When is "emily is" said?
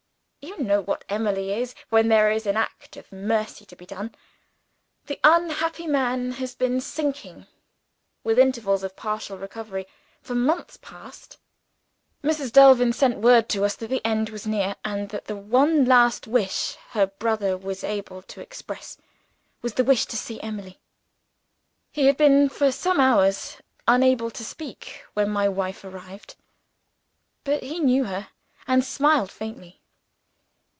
1.07-1.75